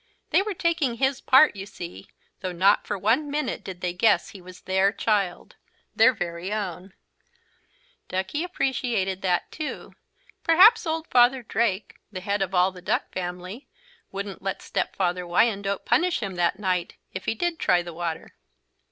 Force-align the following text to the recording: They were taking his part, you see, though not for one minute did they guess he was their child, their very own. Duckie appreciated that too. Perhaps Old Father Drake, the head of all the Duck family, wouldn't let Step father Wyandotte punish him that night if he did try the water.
They 0.31 0.41
were 0.41 0.55
taking 0.55 0.95
his 0.95 1.21
part, 1.21 1.55
you 1.55 1.67
see, 1.67 2.07
though 2.39 2.51
not 2.51 2.87
for 2.87 2.97
one 2.97 3.29
minute 3.29 3.63
did 3.63 3.81
they 3.81 3.93
guess 3.93 4.29
he 4.29 4.41
was 4.41 4.61
their 4.61 4.91
child, 4.91 5.57
their 5.95 6.11
very 6.11 6.51
own. 6.51 6.95
Duckie 8.07 8.43
appreciated 8.43 9.21
that 9.21 9.51
too. 9.51 9.93
Perhaps 10.43 10.87
Old 10.87 11.05
Father 11.09 11.43
Drake, 11.43 11.97
the 12.11 12.21
head 12.21 12.41
of 12.41 12.55
all 12.55 12.71
the 12.71 12.81
Duck 12.81 13.13
family, 13.13 13.67
wouldn't 14.11 14.41
let 14.41 14.63
Step 14.63 14.95
father 14.95 15.27
Wyandotte 15.27 15.85
punish 15.85 16.19
him 16.23 16.33
that 16.33 16.57
night 16.57 16.95
if 17.13 17.25
he 17.25 17.35
did 17.35 17.59
try 17.59 17.83
the 17.83 17.93
water. 17.93 18.33